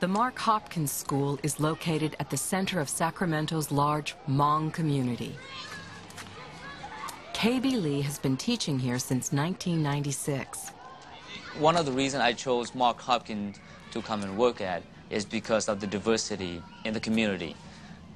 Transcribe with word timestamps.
The 0.00 0.06
Mark 0.06 0.38
Hopkins 0.38 0.92
School 0.92 1.40
is 1.42 1.58
located 1.58 2.14
at 2.20 2.30
the 2.30 2.36
center 2.36 2.78
of 2.78 2.88
Sacramento's 2.88 3.72
large 3.72 4.14
Hmong 4.28 4.72
community. 4.72 5.36
KB 7.32 7.82
Lee 7.82 8.02
has 8.02 8.16
been 8.16 8.36
teaching 8.36 8.78
here 8.78 9.00
since 9.00 9.32
1996. 9.32 10.70
One 11.58 11.76
of 11.76 11.84
the 11.84 11.90
reasons 11.90 12.22
I 12.22 12.32
chose 12.32 12.76
Mark 12.76 13.00
Hopkins 13.00 13.58
to 13.90 14.00
come 14.00 14.22
and 14.22 14.38
work 14.38 14.60
at 14.60 14.84
is 15.10 15.24
because 15.24 15.68
of 15.68 15.80
the 15.80 15.86
diversity 15.88 16.62
in 16.84 16.94
the 16.94 17.00
community. 17.00 17.56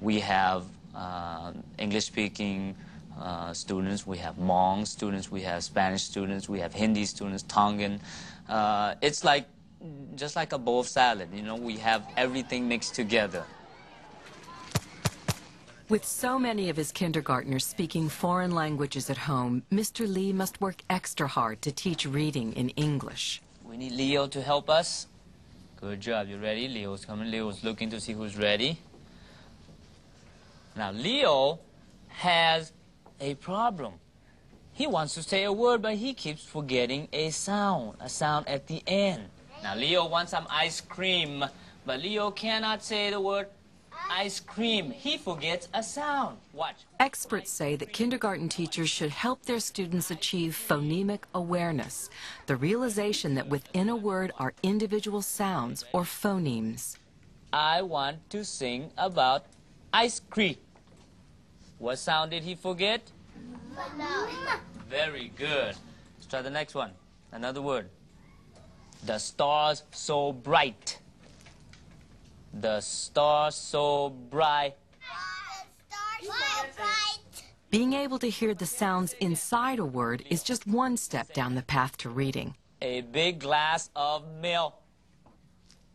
We 0.01 0.21
have 0.21 0.63
uh, 0.95 1.51
English-speaking 1.79 2.77
uh, 3.21 3.53
students, 3.53 4.07
we 4.07 4.19
have 4.19 4.37
Hmong 4.37 4.87
students, 4.87 5.33
we 5.33 5.43
have 5.43 5.65
Spanish 5.65 6.03
students, 6.05 6.49
we 6.49 6.61
have 6.61 6.73
Hindi 6.73 7.05
students, 7.07 7.43
Tongan. 7.49 8.01
Uh, 8.49 8.95
it's 9.03 9.25
like 9.25 9.47
just 10.15 10.37
like 10.37 10.53
a 10.53 10.59
bowl 10.59 10.81
of 10.81 10.89
salad, 10.89 11.29
you 11.33 11.43
know, 11.43 11.57
we 11.57 11.77
have 11.79 12.07
everything 12.17 12.69
mixed 12.69 12.95
together. 12.95 13.45
With 15.89 16.05
so 16.05 16.39
many 16.39 16.71
of 16.71 16.77
his 16.77 16.93
kindergartners 16.93 17.67
speaking 17.67 18.09
foreign 18.09 18.53
languages 18.53 19.11
at 19.11 19.19
home, 19.19 19.63
Mr. 19.71 20.11
Lee 20.11 20.33
must 20.33 20.61
work 20.61 20.83
extra 20.89 21.29
hard 21.29 21.61
to 21.63 21.73
teach 21.73 22.07
reading 22.07 22.55
in 22.55 22.71
English. 22.71 23.43
We 23.65 23.77
need 23.77 23.93
Leo 23.93 24.27
to 24.29 24.41
help 24.41 24.71
us. 24.71 25.07
Good 25.81 26.01
job. 26.01 26.29
You 26.29 26.39
ready? 26.39 26.69
Leo's 26.69 27.05
coming. 27.05 27.31
Leo's 27.31 27.65
looking 27.65 27.91
to 27.91 28.01
see 28.01 28.13
who's 28.13 28.39
ready. 28.39 28.79
Now, 30.77 30.93
Leo 30.93 31.59
has 32.09 32.73
a 33.21 33.35
problem. 33.35 33.95
He 34.73 34.87
wants 34.87 35.15
to 35.15 35.23
say 35.23 35.45
a 35.45 35.53
word, 35.53 35.83
but 35.83 35.97
he 35.97 36.15
keeps 36.15 36.45
forgetting 36.45 37.09
a 37.13 37.31
sound, 37.31 37.97
a 38.01 38.09
sound 38.09 38.49
at 38.49 38.67
the 38.67 38.83
end. 38.87 39.29
Now, 39.63 39.77
Leo 39.77 40.07
wants 40.07 40.33
some 40.33 40.47
ice 40.51 40.81
cream, 40.81 41.45
but 41.87 42.01
Leo 42.03 42.31
cannot 42.31 42.83
say 42.83 43.11
the 43.11 43.21
word 43.21 43.47
ice 44.11 44.41
cream. 44.41 44.91
He 44.91 45.17
forgets 45.17 45.69
a 45.73 45.83
sound. 45.83 46.39
Watch. 46.53 46.85
Experts 46.99 47.51
say 47.51 47.77
that 47.77 47.93
kindergarten 47.93 48.49
teachers 48.49 48.91
should 48.91 49.11
help 49.11 49.45
their 49.45 49.61
students 49.61 50.11
achieve 50.11 50.53
phonemic 50.69 51.21
awareness, 51.35 52.11
the 52.47 52.57
realization 52.57 53.35
that 53.35 53.49
within 53.49 53.89
a 53.89 53.97
word 53.97 54.33
are 54.39 54.55
individual 54.63 55.23
sounds 55.23 55.85
or 55.93 56.03
phonemes. 56.03 56.97
I 57.53 57.83
want 57.83 58.29
to 58.31 58.45
sing 58.45 58.91
about 58.97 59.47
ice 59.93 60.21
cream. 60.21 60.57
What 61.79 61.99
sound 61.99 62.31
did 62.31 62.43
he 62.43 62.55
forget? 62.55 63.01
Very 64.89 65.33
good. 65.37 65.77
Let's 66.17 66.27
try 66.29 66.43
the 66.43 66.51
next 66.51 66.75
one. 66.75 66.93
Another 67.33 67.63
word. 67.63 67.89
The 69.05 69.19
stars 69.19 69.83
so 69.91 70.33
bright. 70.33 70.99
The 72.55 72.81
stars 72.81 73.57
so 73.57 74.11
bright. 74.31 74.77
Being 77.71 77.95
able 77.95 78.19
to 78.19 78.29
hear 78.29 78.53
the 78.53 78.67
sounds 78.67 79.15
inside 79.15 79.79
a 79.79 79.85
word 79.85 80.25
is 80.29 80.43
just 80.43 80.67
one 80.67 80.97
step 80.99 81.33
down 81.33 81.55
the 81.55 81.63
path 81.63 81.97
to 81.99 82.11
reading. 82.11 82.55
A 82.83 83.01
big 83.01 83.41
glass 83.41 83.89
of 83.97 84.25
milk. 84.41 84.75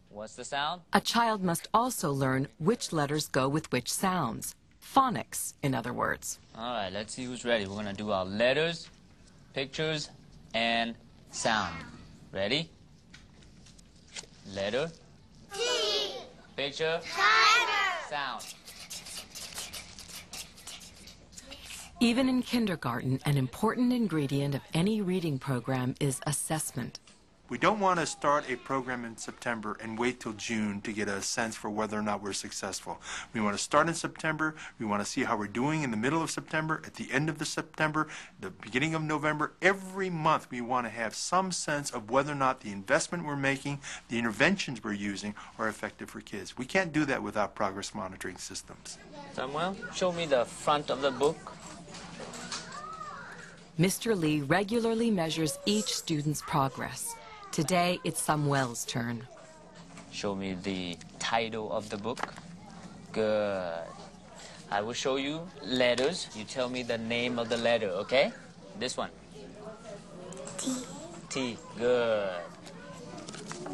What's 0.10 0.36
the 0.36 0.44
sound? 0.44 0.82
A 0.92 1.00
child 1.00 1.44
must 1.44 1.68
also 1.74 2.12
learn 2.12 2.48
which 2.58 2.92
letters 2.92 3.28
go 3.28 3.48
with 3.48 3.72
which 3.72 3.94
sounds. 3.94 4.56
Phonics, 4.84 5.54
in 5.62 5.76
other 5.76 5.94
words. 5.94 6.40
All 6.56 6.74
right, 6.74 6.92
let's 6.92 7.14
see 7.14 7.26
who's 7.26 7.46
ready. 7.46 7.68
We're 7.68 7.76
going 7.76 7.86
to 7.86 7.94
do 7.94 8.12
our 8.12 8.26
letters, 8.26 8.90
pictures, 9.54 10.10
and 10.56 10.96
sound. 11.30 11.76
Ready? 12.34 12.72
Letter. 14.54 14.90
T. 15.54 15.60
Picture. 16.56 17.02
Tiger. 17.04 18.10
Sound. 18.10 18.54
Even 22.00 22.30
in 22.30 22.42
kindergarten, 22.42 23.20
an 23.26 23.38
important 23.38 23.92
ingredient 23.92 24.56
of 24.56 24.62
any 24.74 25.02
reading 25.02 25.38
program 25.38 25.96
is 26.00 26.22
assessment. 26.26 27.00
We 27.50 27.58
don't 27.58 27.80
want 27.80 27.98
to 28.02 28.06
start 28.06 28.50
a 28.50 28.58
program 28.58 29.06
in 29.06 29.16
September 29.16 29.78
and 29.82 29.98
wait 29.98 30.20
till 30.20 30.34
June 30.34 30.82
to 30.82 30.92
get 30.92 31.08
a 31.08 31.22
sense 31.22 31.56
for 31.56 31.70
whether 31.70 31.98
or 31.98 32.02
not 32.02 32.22
we're 32.22 32.34
successful. 32.34 33.00
We 33.34 33.40
want 33.40 33.58
to 33.58 33.64
start 33.64 33.88
in 33.88 33.94
September. 33.94 34.54
We 34.80 34.86
want 34.86 35.02
to 35.02 35.10
see 35.10 35.24
how 35.24 35.38
we're 35.38 35.48
doing 35.48 35.84
in 35.84 35.92
the 35.92 35.98
middle 35.98 36.22
of 36.22 36.30
September, 36.30 36.82
at 36.86 36.96
the 36.96 37.10
end 37.10 37.30
of 37.30 37.38
the 37.38 37.46
September, 37.46 38.10
the 38.42 38.50
beginning 38.50 38.96
of 38.96 39.02
November. 39.02 39.54
Every 39.62 40.10
month 40.10 40.52
we 40.52 40.60
want 40.60 40.88
to 40.88 40.90
have 40.90 41.16
some 41.16 41.54
sense 41.54 41.90
of 41.90 42.10
whether 42.12 42.34
or 42.34 42.36
not 42.36 42.60
the 42.60 42.72
investment 42.74 43.24
we're 43.24 43.38
making, 43.38 43.80
the 44.10 44.20
interventions 44.20 44.84
we're 44.84 44.92
using 44.92 45.34
are 45.58 45.70
effective 45.70 46.10
for 46.10 46.20
kids. 46.20 46.58
We 46.58 46.66
can't 46.66 46.92
do 46.92 47.06
that 47.06 47.24
without 47.24 47.56
progress 47.56 47.96
monitoring 47.96 48.36
systems. 48.36 48.98
Samuel, 49.32 49.78
show 49.96 50.12
me 50.12 50.26
the 50.26 50.44
front 50.44 50.90
of 50.90 51.02
the 51.02 51.12
book. 51.12 51.54
Mr. 53.80 54.20
Lee 54.20 54.42
regularly 54.42 55.10
measures 55.10 55.58
each 55.66 55.96
student's 55.96 56.42
progress. 56.42 57.16
Today, 57.58 58.00
it's 58.04 58.22
Samuel's 58.22 58.86
turn. 58.86 59.26
Show 60.12 60.36
me 60.36 60.54
the 60.62 60.96
title 61.18 61.74
of 61.74 61.90
the 61.90 61.98
book. 61.98 62.22
Good. 63.12 63.82
I 64.70 64.82
will 64.82 64.94
show 64.94 65.16
you 65.16 65.42
letters. 65.66 66.30
You 66.36 66.44
tell 66.44 66.70
me 66.70 66.84
the 66.84 67.00
name 67.00 67.40
of 67.40 67.50
the 67.50 67.58
letter, 67.58 67.90
okay? 68.06 68.32
This 68.78 68.96
one. 68.96 69.10
T. 70.60 70.72
T. 71.32 71.58
Good. 71.80 72.30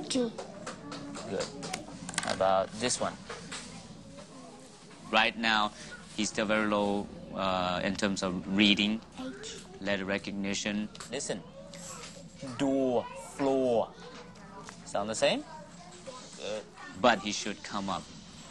G. 0.08 0.32
Good. 1.30 1.46
How 2.24 2.36
about 2.36 2.72
this 2.80 3.02
one? 3.02 3.12
Right 5.12 5.38
now, 5.38 5.74
he's 6.16 6.30
still 6.30 6.46
very 6.46 6.68
low 6.68 7.06
uh, 7.36 7.82
in 7.84 7.98
terms 7.98 8.24
of 8.24 8.48
reading, 8.48 9.02
H. 9.20 9.60
letter 9.82 10.06
recognition. 10.06 10.88
Listen. 11.12 11.44
Door, 12.58 13.04
floor. 13.04 13.22
Sound 14.94 15.09
the 15.09 15.16
same? 15.16 15.44
Good. 16.38 16.62
But 17.02 17.18
he 17.18 17.31
should 17.31 17.64
come 17.64 17.90
up. 17.90 18.04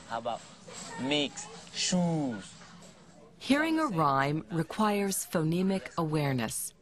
How 0.08 0.18
about 0.18 0.40
mix, 1.00 1.46
shoes? 1.72 2.52
Hearing 3.38 3.78
a 3.78 3.86
rhyme 3.86 4.44
requires 4.50 5.24
phonemic 5.32 5.94
awareness. 5.96 6.74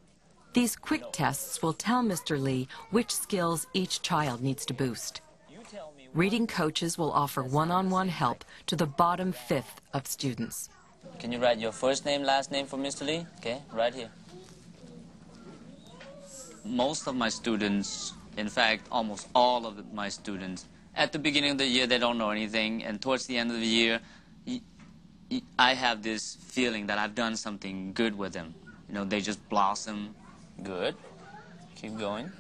These 0.54 0.76
quick 0.76 1.12
tests 1.12 1.60
will 1.60 1.75
tell 1.75 2.03
Mr. 2.03 2.41
Lee 2.41 2.69
which 2.91 3.15
skills 3.15 3.66
each 3.75 4.00
child 4.00 4.43
needs 4.43 4.65
to 4.65 4.72
boost. 4.72 5.20
You 5.50 5.59
tell 5.70 5.93
me. 5.94 6.09
Reading 6.15 6.47
coaches 6.47 6.97
will 6.97 7.12
offer 7.12 7.43
one-on-one 7.43 8.09
help 8.09 8.47
to 8.65 8.76
the 8.76 8.87
bottom 8.87 9.31
fifth 9.31 9.82
of 9.93 10.06
students. 10.06 10.70
Can 11.19 11.32
you 11.32 11.38
write 11.38 11.59
your 11.59 11.72
first 11.72 12.06
name, 12.06 12.22
last 12.22 12.50
name 12.50 12.65
for 12.65 12.78
Mr. 12.78 13.06
Lee? 13.06 13.26
Okay, 13.41 13.60
right 13.75 13.94
here. 13.94 14.10
Most 16.65 17.06
of 17.06 17.15
my 17.15 17.28
students, 17.28 18.15
in 18.40 18.48
fact, 18.48 18.88
almost 18.90 19.28
all 19.34 19.66
of 19.66 19.92
my 19.92 20.08
students, 20.08 20.66
at 20.96 21.12
the 21.12 21.18
beginning 21.18 21.52
of 21.52 21.58
the 21.58 21.66
year, 21.66 21.86
they 21.86 21.98
don't 21.98 22.18
know 22.18 22.30
anything, 22.30 22.82
and 22.84 23.00
towards 23.00 23.26
the 23.26 23.36
end 23.36 23.50
of 23.50 23.60
the 23.60 23.66
year, 23.66 24.00
I 25.58 25.74
have 25.74 26.02
this 26.02 26.36
feeling 26.40 26.86
that 26.88 26.98
I've 26.98 27.14
done 27.14 27.36
something 27.36 27.92
good 27.92 28.18
with 28.18 28.32
them. 28.32 28.54
You 28.88 28.94
know, 28.94 29.04
they 29.04 29.20
just 29.20 29.40
blossom. 29.48 30.14
Good. 30.62 30.96
Keep 31.76 31.98
going. 31.98 32.32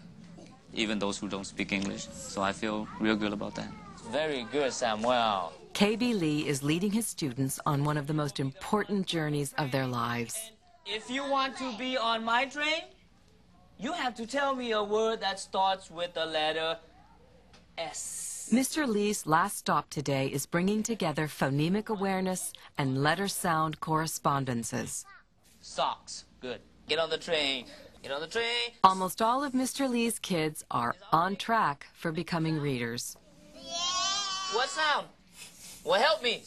Even 0.74 0.98
those 0.98 1.16
who 1.16 1.28
don't 1.28 1.46
speak 1.46 1.72
English. 1.72 2.08
So 2.12 2.42
I 2.42 2.52
feel 2.52 2.88
real 2.98 3.14
good 3.14 3.32
about 3.32 3.54
that. 3.54 3.68
Very 4.10 4.44
good, 4.50 4.72
Samuel. 4.72 5.52
KB 5.74 6.18
Lee 6.18 6.48
is 6.48 6.64
leading 6.64 6.90
his 6.90 7.06
students 7.06 7.60
on 7.64 7.84
one 7.84 7.96
of 7.96 8.08
the 8.08 8.14
most 8.14 8.40
important 8.40 9.06
journeys 9.06 9.54
of 9.56 9.70
their 9.70 9.86
lives. 9.86 10.50
If 10.84 11.08
you 11.08 11.22
want 11.30 11.56
to 11.58 11.72
be 11.78 11.96
on 11.96 12.24
my 12.24 12.46
train, 12.46 12.82
you 13.80 13.92
have 13.94 14.14
to 14.14 14.26
tell 14.26 14.54
me 14.54 14.72
a 14.72 14.82
word 14.82 15.20
that 15.20 15.40
starts 15.40 15.90
with 15.90 16.12
the 16.12 16.26
letter 16.26 16.76
S. 17.78 18.50
Mr. 18.52 18.86
Lee's 18.86 19.26
last 19.26 19.56
stop 19.56 19.88
today 19.88 20.26
is 20.26 20.44
bringing 20.44 20.82
together 20.82 21.26
phonemic 21.26 21.88
awareness 21.88 22.52
and 22.76 23.02
letter 23.02 23.26
sound 23.26 23.80
correspondences. 23.80 25.06
Socks. 25.60 26.24
Good. 26.40 26.60
Get 26.88 26.98
on 26.98 27.08
the 27.08 27.18
train. 27.18 27.66
Get 28.02 28.12
on 28.12 28.20
the 28.20 28.26
train. 28.26 28.72
Almost 28.84 29.22
all 29.22 29.42
of 29.42 29.52
Mr. 29.52 29.88
Lee's 29.88 30.18
kids 30.18 30.62
are 30.70 30.94
on 31.12 31.36
track 31.36 31.86
for 31.94 32.12
becoming 32.12 32.58
readers. 32.60 33.16
Yeah. 33.54 33.70
What 34.52 34.68
sound? 34.68 35.06
Well, 35.84 36.00
help 36.00 36.22
me. 36.22 36.42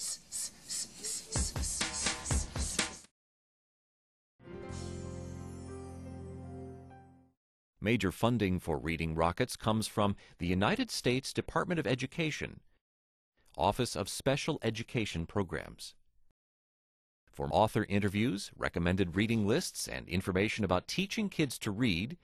Major 7.83 8.11
funding 8.11 8.59
for 8.59 8.77
Reading 8.77 9.13
Rockets 9.13 9.55
comes 9.55 9.87
from 9.87 10.15
the 10.39 10.47
United 10.47 10.89
States 10.89 11.33
Department 11.33 11.79
of 11.79 11.85
Education, 11.85 12.61
Office 13.57 13.95
of 13.95 14.09
Special 14.09 14.57
Education 14.63 15.25
Programs. 15.25 15.93
For 17.29 17.49
author 17.51 17.85
interviews, 17.89 18.51
recommended 18.57 19.15
reading 19.15 19.45
lists, 19.45 19.87
and 19.87 20.07
information 20.07 20.63
about 20.63 20.87
teaching 20.87 21.29
kids 21.29 21.59
to 21.59 21.71
read, 21.71 22.17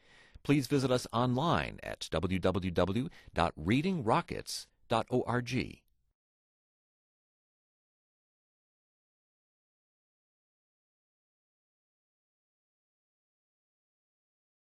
please 0.44 0.68
visit 0.68 0.90
us 0.90 1.06
online 1.12 1.80
at 1.84 2.08
www.readingrockets.com. 2.12 4.68
www.ccc.org. 4.90 5.89